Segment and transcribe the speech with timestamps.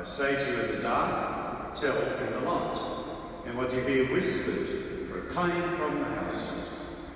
[0.00, 3.04] I say to you in the dark, tell in the light,
[3.44, 7.10] and what you hear whispered, proclaim from the housetops.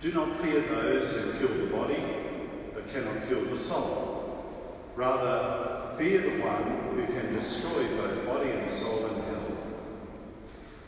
[0.00, 2.02] Do not fear those who kill the body,
[2.74, 4.90] but cannot kill the soul.
[4.96, 9.56] Rather, fear the one who can destroy both body and soul in hell.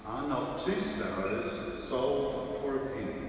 [0.04, 3.28] Are not two sparrows sold for a penny?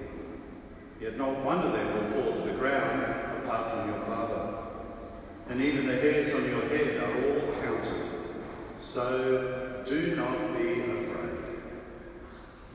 [1.00, 3.04] Yet not one of them will fall to the ground
[3.44, 4.63] apart from your Father.
[5.48, 8.10] And even the hairs on your head are all counted.
[8.78, 11.38] So do not be afraid.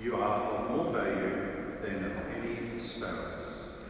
[0.01, 1.49] You are of more value
[1.81, 3.83] than any sparrows.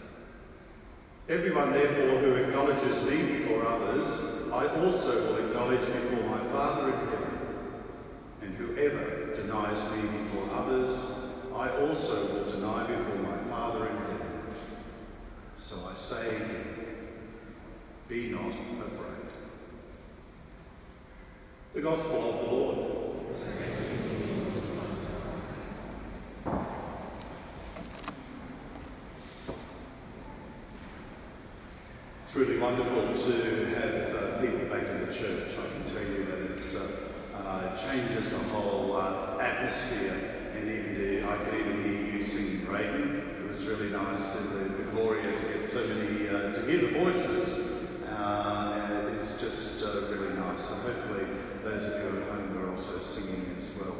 [1.27, 6.99] Everyone, therefore, who acknowledges me before others, I also will acknowledge before my Father in
[6.99, 7.39] heaven.
[8.41, 14.41] And whoever denies me before others, I also will deny before my Father in heaven.
[15.57, 16.68] So I say
[18.09, 19.29] be not afraid.
[21.75, 22.77] The Gospel of the Lord.
[32.25, 35.49] It's really wonderful to have uh, people back in the church.
[35.59, 41.29] I can tell you that it's uh, uh, changes the whole uh, atmosphere, and even
[41.29, 43.35] I could even hear you singing Reagan.
[43.43, 46.81] It was really nice, and the, the Gloria to get so many uh, to hear
[46.81, 47.48] the voices.
[49.49, 50.61] Uh, really nice.
[50.61, 51.25] So hopefully,
[51.63, 53.95] those of you at home are also singing as well.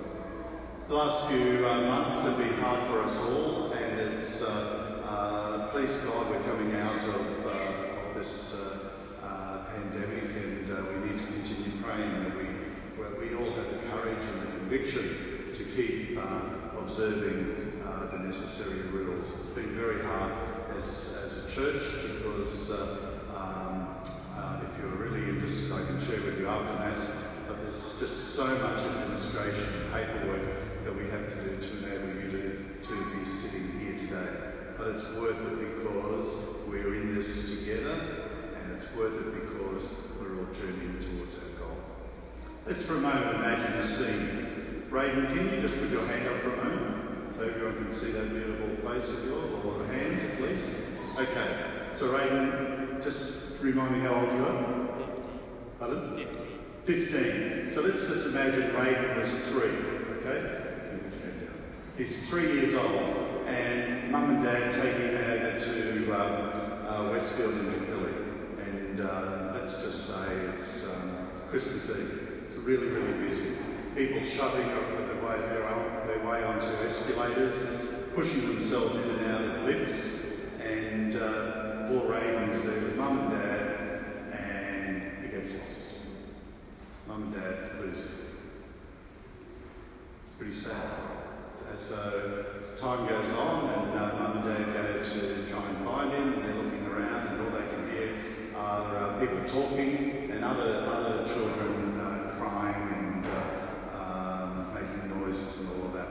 [0.88, 4.44] The last few months have been hard for us all, and it's
[5.72, 8.92] please God we're coming out of this
[9.24, 13.72] uh, uh, pandemic, and uh, we need to continue praying that we, we all have
[13.72, 16.20] the courage and the conviction to keep
[16.78, 17.74] observing
[18.12, 19.34] the necessary rules.
[19.34, 20.32] It's been very hard
[20.78, 21.84] as, as a church
[22.18, 22.72] because
[23.36, 23.88] um,
[24.62, 25.19] if you're really
[25.50, 30.46] I can share with you after Mass, but there's just so much administration and paperwork
[30.86, 34.30] that we have to do to enable you to, to be sitting here today.
[34.78, 37.98] But it's worth it because we're in this together,
[38.62, 41.78] and it's worth it because we're all journeying towards our goal.
[42.68, 44.86] Let's for a moment imagine a scene.
[44.92, 48.12] Raiden, can you just put your hand up for a moment so everyone can see
[48.12, 50.70] that beautiful face of yours, or hand at least?
[51.18, 51.58] Okay,
[51.96, 54.79] so Raiden, just remind me how old you are?
[55.90, 56.26] 15.
[56.26, 56.28] Pardon?
[56.86, 57.06] 15.
[57.08, 57.72] 15.
[57.72, 59.72] So let's just imagine Raiden was three,
[60.20, 60.70] okay?
[61.98, 66.50] He's three years old and mum and dad take him out to um,
[66.88, 68.14] uh, Westfield Indooroopilly.
[68.66, 72.46] And uh, let's just say it's um, Christmas Eve.
[72.48, 73.58] It's really, really busy.
[73.96, 77.56] People shoving up their way, their, their way onto escalators,
[78.16, 80.46] pushing themselves in and out of lifts.
[80.64, 84.04] And uh, poor Raiden's there with mum and dad,
[84.34, 85.79] and he gets lost.
[87.20, 88.16] Mum and dad lose It's
[90.38, 90.90] pretty sad.
[91.86, 96.12] So as time goes on and uh, mum and dad go to try and find
[96.14, 98.10] him and they're looking around and all they can hear
[98.56, 105.60] are uh, people talking and other, other children uh, crying and uh, um, making noises
[105.60, 106.08] and all of that.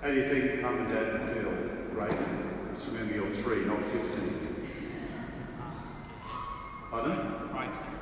[0.00, 1.52] How do you think mum and dad would feel,
[1.92, 2.18] Right?
[2.74, 4.72] Just remember you're three, not 15.
[6.90, 7.16] Pardon?
[7.50, 7.92] Frightened.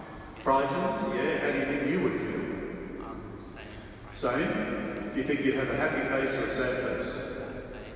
[0.42, 1.14] Frightened?
[1.14, 1.38] Yeah.
[1.38, 2.29] How do you think you would feel?
[4.20, 5.12] Same.
[5.14, 7.40] Do you think you'd have a happy face or a sad face?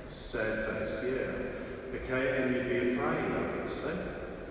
[0.09, 1.05] Sad face.
[1.05, 1.99] Yeah.
[1.99, 3.93] Okay, and you'd be afraid, obviously.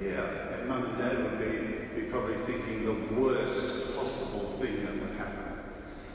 [0.00, 5.00] Yeah, and mum and dad would be, be probably thinking the worst possible thing that
[5.00, 5.64] would happen.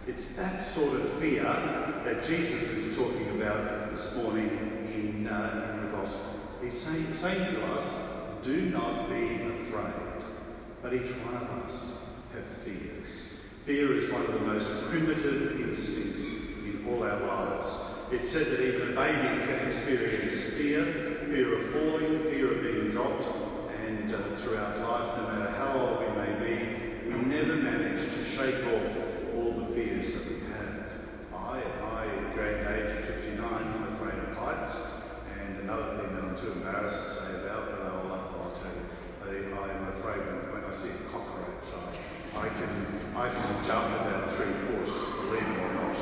[0.08, 4.48] It's that sort of fear that Jesus is talking about this morning
[4.96, 6.40] in, uh, in the Gospel.
[6.64, 10.24] He's saying, saying to us, do not be afraid,
[10.82, 13.29] but each one of us have fears.
[13.70, 18.00] Fear is one of the most primitive instincts in all our lives.
[18.12, 20.86] It's said that even a baby can experience fear,
[21.30, 23.30] fear of falling, fear of being dropped,
[23.86, 28.26] and uh, throughout life, no matter how old we may be, we never manage to
[28.26, 30.90] shake off all the fears that we have.
[31.38, 35.04] I, at my great age of 59, I'm afraid of heights,
[35.38, 39.54] and another thing that I'm too embarrassed to say about, but I'll, I'll tell you,
[39.54, 41.70] I, am afraid when I see a cockroach,
[42.34, 44.86] I, I, can, I can jump about three foot,
[45.26, 45.98] believe it or not.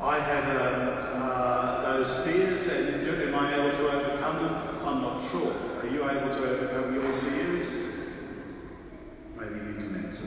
[0.00, 4.84] I had um, uh, those fears, and am I able to overcome them?
[4.84, 5.54] I'm not sure.
[5.80, 7.68] Are you able to overcome your fears?
[9.38, 10.26] Maybe you can answer.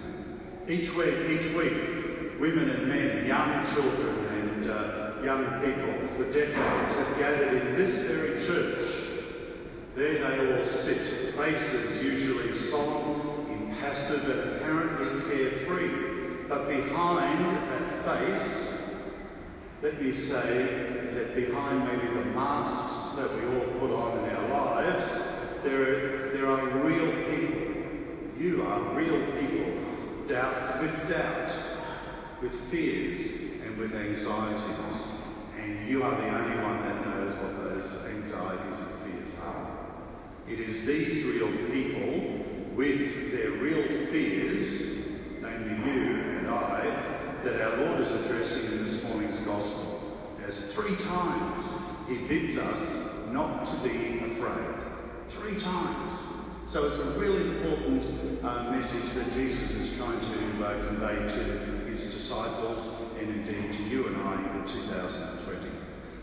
[0.69, 6.95] Each week, each week, women and men, young children and uh, young people for decades
[6.95, 8.95] have gathered in this very church.
[9.93, 13.28] There they all sit, faces usually solemn,
[13.79, 16.47] impassive and apparently carefree.
[16.47, 19.11] But behind that face,
[19.81, 24.73] let me say that behind maybe the masks that we all put on in our
[24.73, 25.07] lives,
[25.63, 27.67] there there are real people.
[28.37, 31.51] You are real people, doubt, with doubt,
[32.41, 35.23] with fears, and with anxieties.
[35.59, 39.77] And you are the only one that knows what those anxieties and fears are.
[40.49, 42.48] It is these real people
[42.79, 46.79] with their real fears, namely you and I,
[47.43, 50.17] that our Lord is addressing in this morning's Gospel.
[50.47, 51.73] As three times
[52.07, 54.75] he bids us not to be afraid.
[55.27, 56.19] Three times.
[56.67, 61.85] So it's a really important uh, message that Jesus is trying to uh, convey to
[61.85, 65.67] his disciples and indeed to you and I in 2020.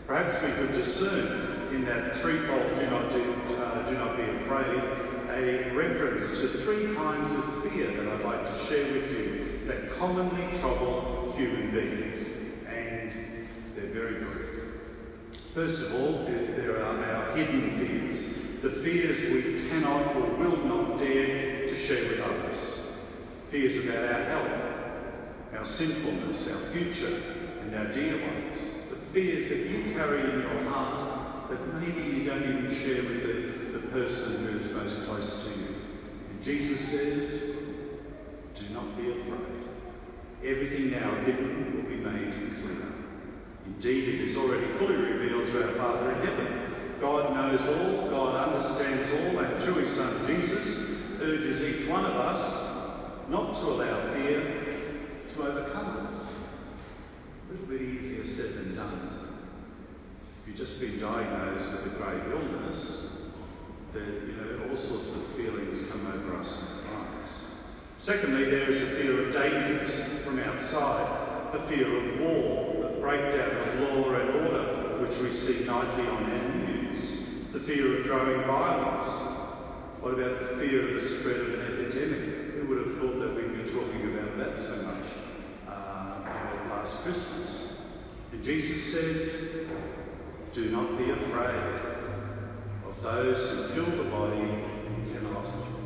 [0.07, 5.06] Perhaps we could discern in that threefold do not, do, uh, do not be afraid
[5.43, 9.91] a reference to three kinds of fear that I'd like to share with you that
[9.91, 12.63] commonly trouble human beings.
[12.67, 14.47] And they're very brief.
[15.53, 20.97] First of all, there are our hidden fears the fears we cannot or will not
[20.97, 23.05] dare to share with others.
[23.51, 24.51] Fears about our health,
[25.55, 27.21] our sinfulness, our future,
[27.61, 28.89] and our dear ones.
[28.89, 33.73] The fears that you carry in your heart that maybe you don't even share with
[33.73, 35.75] the, the person who is most close to you.
[36.29, 37.63] And Jesus says,
[38.55, 39.63] do not be afraid.
[40.43, 42.93] Everything now hidden will be made clear.
[43.65, 46.73] Indeed, it is already fully revealed to our Father in heaven.
[46.99, 52.15] God knows all, God understands all, and through his Son Jesus urges each one of
[52.15, 54.97] us not to allow fear
[55.33, 56.47] to overcome us.
[57.47, 59.09] A little bit easier said than done,
[60.41, 63.16] If you've just been diagnosed with a grave illness,
[63.99, 67.31] you know all sorts of feelings come over us in lives.
[67.97, 73.49] Secondly, there is a fear of dangers from outside, the fear of war, the breakdown
[73.49, 78.45] of law and order, which we see nightly on our news, the fear of growing
[78.45, 79.37] violence?
[80.01, 82.53] What about the fear of the spread of an epidemic?
[82.55, 85.05] Who would have thought that we'd be talking about that so much
[85.67, 87.87] uh, last Christmas?
[88.31, 89.69] And Jesus says,
[90.53, 92.06] Do not be afraid
[93.01, 94.63] those who kill the body
[95.13, 95.45] cannot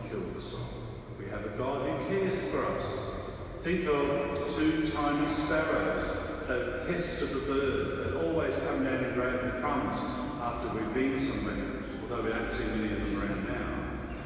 [0.09, 0.83] kill the soul.
[1.19, 3.37] We have a God who cares for us.
[3.63, 9.13] Think of two tiny sparrows, the pest of the bird that always come down and
[9.13, 9.97] grab the crumbs
[10.41, 13.81] after we've been somewhere, although we don't see many of them around now.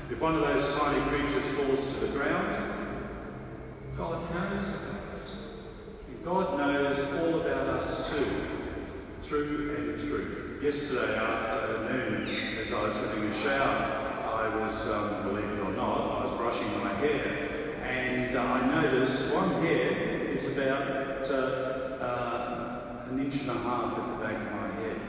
[0.10, 2.74] If one of those tiny creatures falls to the ground,
[3.98, 4.96] God knows.
[6.24, 8.26] God knows all about us too,
[9.22, 10.45] through and through.
[10.66, 12.28] Yesterday afternoon,
[12.60, 16.38] as I was having a shower, I was, um, believe it or not, I was
[16.40, 19.92] brushing my hair, and uh, I noticed one hair
[20.34, 25.00] is about uh, uh, an inch and a half at the back of my head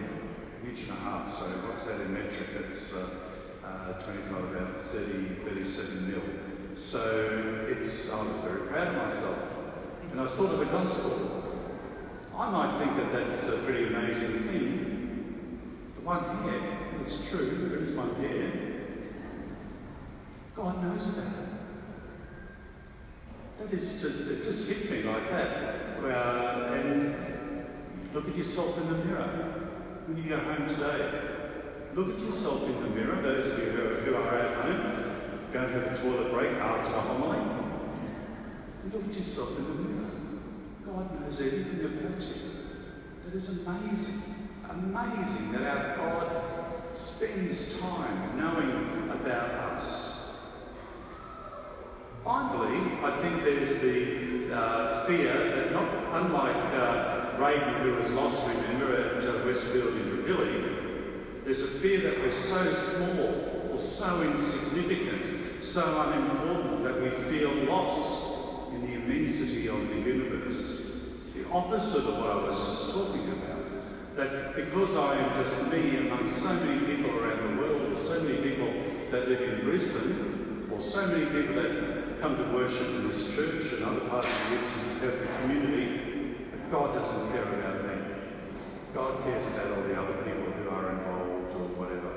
[0.63, 1.33] An inch and a half.
[1.33, 2.49] So what's that in metric?
[2.61, 6.21] That's uh, uh, 25, about 30, 37 mil.
[6.77, 9.57] So it's, I was very proud of myself.
[10.11, 11.45] And I was thought of the gospel.
[12.37, 14.86] I might think that that's a pretty amazing thing.
[16.07, 18.53] One hair, it's true, there is one hair.
[20.55, 21.49] God knows about it.
[23.59, 26.01] That is just, it just hit me like that.
[26.01, 27.67] Well, and
[28.15, 29.57] look at yourself in the mirror
[30.07, 31.11] when you go home today,
[31.97, 35.51] look at yourself in the mirror, those of you who are, who are at home,
[35.53, 37.41] go and have a toilet break after the homily.
[38.93, 40.11] Look at yourself in the mirror.
[40.87, 42.35] God knows everything about you.
[43.25, 44.36] That is amazing.
[44.69, 50.53] Amazing that our God spends time knowing about us.
[52.25, 58.49] Finally, I think there's the uh, fear that not unlike uh, Raiden, who was lost,
[58.49, 64.23] remember, at uh, Westfield in Indooroopilly, there's a fear that we're so small or so
[64.23, 71.21] insignificant, so unimportant that we feel lost in the immensity of the universe.
[71.35, 73.46] The opposite of what I was just talking about.
[74.17, 78.23] That because I am just me among so many people around the world, or so
[78.23, 78.73] many people
[79.11, 83.75] that live in Brisbane, or so many people that come to worship in this church
[83.75, 88.15] and other parts of the Ipswich Catholic community, that God doesn't care about me.
[88.95, 92.13] God cares about all the other people who are involved or whatever.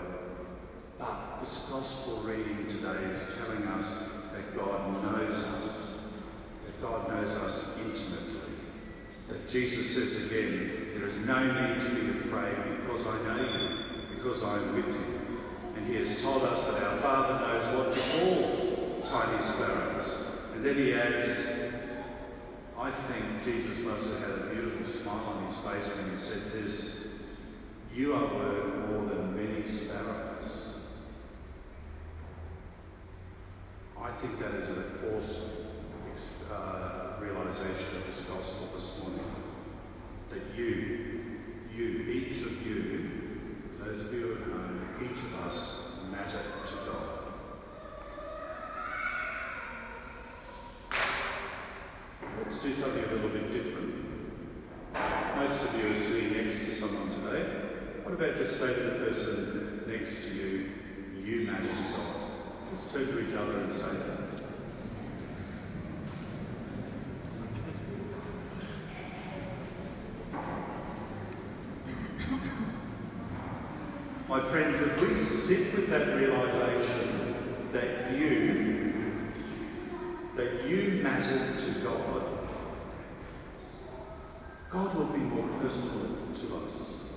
[0.98, 6.24] But this gospel reading today is telling us that God knows us,
[6.66, 8.56] that God knows us intimately.
[9.28, 14.16] That Jesus says again, there is no need to be afraid because I know you,
[14.16, 15.40] because I am with you.
[15.78, 20.52] And he has told us that our Father knows what befalls tiny sparrows.
[20.54, 21.74] And then he adds,
[22.78, 26.62] I think Jesus must have had a beautiful smile on his face when he said
[26.64, 27.38] this,
[27.96, 30.88] you are worth more than many sparrows.
[34.02, 34.84] I think that is an
[35.16, 35.70] awesome
[36.54, 39.26] uh, realization of this gospel this morning.
[40.30, 41.22] That you,
[41.76, 43.10] you, each of you,
[43.80, 47.20] those of you at home, each of us matter to God.
[52.62, 53.96] Let's do something a little bit different.
[55.38, 57.44] Most of you are sitting next to someone today.
[58.04, 60.70] What about just say to the person next to you,
[61.24, 62.16] you matter to God?
[62.70, 64.20] Just turn to each other and say that.
[74.28, 79.32] My friends, as we sit with that realization that you,
[80.36, 82.10] that you matter to God,
[84.70, 85.20] God will be
[85.74, 87.14] to us.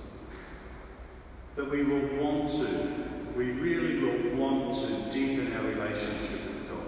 [1.55, 6.85] That we will want to, we really will want to deepen our relationship with God.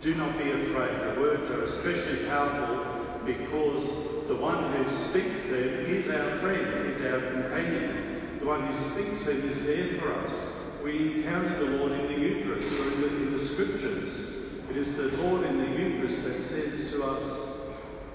[0.00, 1.14] Do not be afraid.
[1.14, 7.00] The words are especially powerful because the one who speaks them is our friend, is
[7.02, 8.38] our companion.
[8.40, 10.80] The one who speaks them is there for us.
[10.84, 14.64] We encounter the Lord in the Eucharist or in the, in the Scriptures.
[14.70, 17.70] It is the Lord in the Eucharist that says to us,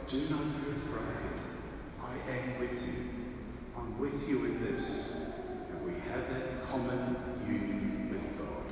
[0.07, 0.84] Do not be.
[2.27, 3.10] I am with you.
[3.77, 5.48] I'm with you in this.
[5.69, 8.65] And we have that common union with God.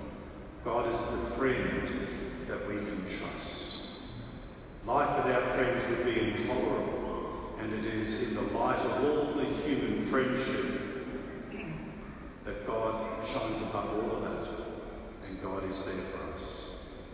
[0.63, 2.07] God is the friend
[2.47, 4.01] that we can trust.
[4.85, 9.45] Life without friends would be intolerable, and it is in the light of all the
[9.45, 10.81] human friendship
[12.45, 14.53] that God shines above all of that,
[15.27, 17.07] and God is there for us.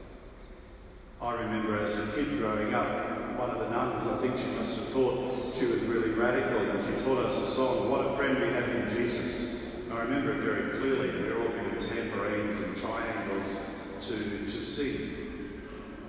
[1.22, 3.09] I remember as a kid growing up,
[3.40, 6.84] one of the nuns, I think she must have thought she was really radical, and
[6.84, 9.86] she taught us a song, What a Friend We Have in Jesus.
[9.86, 11.24] And I remember it very clearly.
[11.24, 15.56] We were all given tambourines and triangles to, to sing.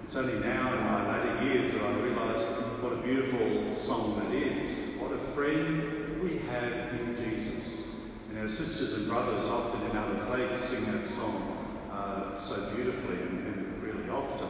[0.05, 2.43] It's only now in my later years that I realise
[2.83, 4.97] what a beautiful song that is.
[4.99, 7.95] What a friend we have in Jesus.
[8.31, 13.23] And our sisters and brothers often in other faiths sing that song uh, so beautifully
[13.23, 14.50] and, and, really often.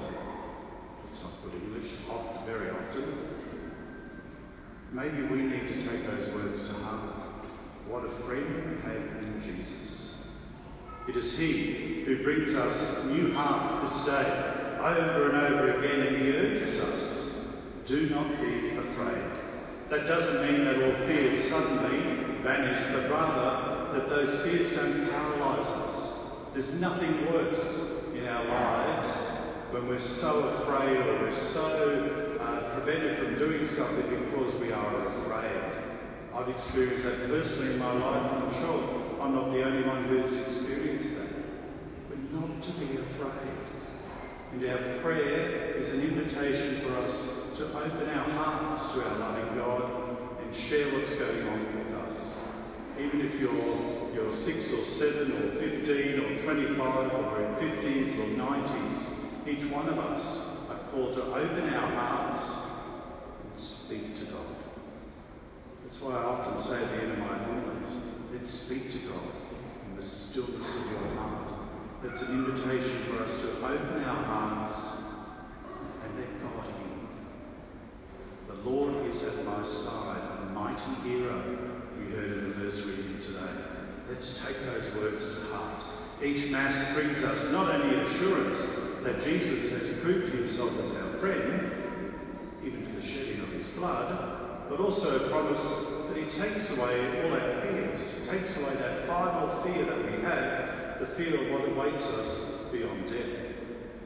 [1.23, 3.29] Not good English, often, very often.
[4.93, 7.15] Maybe we need to take those words to heart.
[7.87, 10.27] What a friend we have in Jesus.
[11.09, 16.17] It is He who brings us new heart this day over and over again, and
[16.17, 19.31] he urges us, do not be afraid.
[19.91, 21.99] That doesn't mean that all fears suddenly
[22.43, 26.47] vanish, but rather that those fears don't paralyze us.
[26.55, 29.40] There's nothing worse in our lives
[29.73, 35.07] when we're so afraid or we're so uh, prevented from doing something because we are
[35.07, 35.63] afraid.
[36.35, 40.05] I've experienced that personally in my life, and I'm sure I'm not the only one
[40.05, 41.43] who's experienced that.
[42.09, 43.55] But not to be afraid.
[44.53, 49.57] And our prayer is an invitation for us to open our hearts to our loving
[49.57, 52.67] God and share what's going on with us.
[52.99, 58.57] Even if you're, you're 6 or 7 or 15 or 25 or in 50s or
[58.57, 59.10] 90s,
[59.47, 62.81] each one of us are called to open our hearts
[63.43, 64.47] and speak to God.
[65.85, 69.25] That's why I often say at the end of my homilies, let's speak to God
[69.89, 71.51] in the stillness of your heart.
[72.03, 75.15] That's an invitation for us to open our hearts
[76.05, 78.55] and let God in.
[78.55, 81.43] The Lord is at my side, a mighty hero,
[81.99, 83.53] we heard in the verse reading today.
[84.09, 85.83] Let's take those words to heart.
[86.23, 91.73] Each Mass brings us not only assurance that Jesus has proved himself as our friend,
[92.65, 97.33] even to the shedding of his blood, but also promise that he takes away all
[97.33, 102.07] our fears, takes away that final fear that we have, the fear of what awaits
[102.19, 103.55] us beyond death.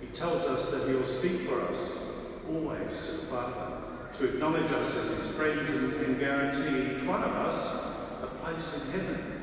[0.00, 3.82] He tells us that he will speak for us always to the Father,
[4.18, 8.94] to acknowledge us as his friends and, and guarantee each one of us a place
[8.94, 9.42] in heaven.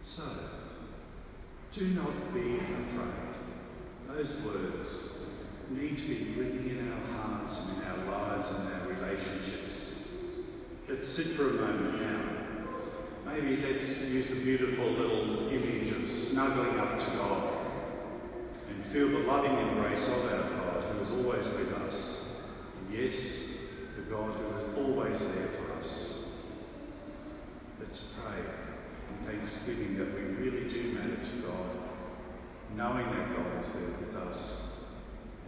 [0.00, 0.24] So,
[1.74, 3.32] do not be afraid.
[4.06, 5.26] Those words
[5.70, 10.18] need to be ringing in our hearts and in our lives and our relationships.
[10.86, 12.20] Let's sit for a moment now.
[13.24, 17.52] Maybe let's use the beautiful little image of snuggling up to God
[18.68, 22.52] and feel the loving embrace of our God who is always with us.
[22.92, 26.42] Yes, the God who is always there for us.
[27.80, 28.71] Let's pray
[29.26, 31.70] thanksgiving that we really do matter to God,
[32.76, 34.94] knowing that God is there with us,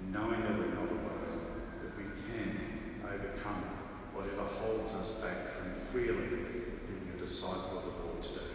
[0.00, 1.50] and knowing that we're not alone,
[1.82, 2.60] that we can
[3.04, 3.64] overcome
[4.12, 8.53] whatever holds us back from freely being a disciple of the Lord today.